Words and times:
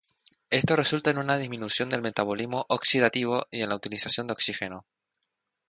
Esto 0.49 0.75
resulta 0.75 1.11
en 1.11 1.19
una 1.19 1.37
disminución 1.37 1.87
del 1.87 2.01
metabolismo 2.01 2.65
oxidativo 2.69 3.45
y 3.51 3.61
en 3.61 3.69
la 3.69 3.75
utilización 3.75 4.25
de 4.25 4.33
oxígeno. 4.33 4.87